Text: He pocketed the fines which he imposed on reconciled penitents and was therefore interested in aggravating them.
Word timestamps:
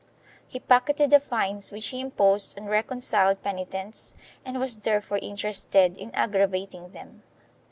He 0.47 0.59
pocketed 0.59 1.11
the 1.11 1.19
fines 1.19 1.71
which 1.71 1.89
he 1.89 1.99
imposed 1.99 2.57
on 2.59 2.65
reconciled 2.65 3.43
penitents 3.43 4.15
and 4.43 4.59
was 4.59 4.77
therefore 4.77 5.19
interested 5.19 5.95
in 5.95 6.09
aggravating 6.15 6.89
them. 6.91 7.21